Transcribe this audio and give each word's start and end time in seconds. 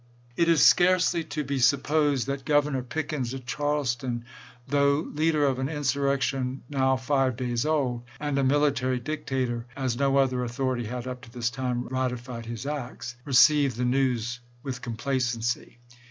It 0.35 0.49
is 0.49 0.63
scarcely 0.65 1.23
to 1.25 1.43
be 1.43 1.59
sup 1.59 1.83
posed 1.83 2.25
that 2.25 2.43
Governor 2.43 2.81
Pickens 2.81 3.35
at 3.35 3.45
Charleston, 3.45 4.25
though 4.67 5.01
leader 5.13 5.45
of 5.45 5.59
an 5.59 5.69
insurrection 5.69 6.63
now 6.71 6.97
five 6.97 7.35
days 7.37 7.67
old, 7.67 8.01
and 8.19 8.35
a 8.39 8.43
military 8.43 8.99
dictator, 8.99 9.67
as 9.77 9.97
no 9.99 10.17
other 10.17 10.43
authority 10.43 10.85
had 10.85 11.05
up 11.05 11.21
to 11.21 11.31
this 11.31 11.51
time 11.51 11.85
ratified 11.89 12.47
his 12.47 12.65
acts, 12.65 13.15
received 13.25 13.77
the 13.77 13.85
news 13.85 14.39
with 14.63 14.81
complacency. 14.81 15.77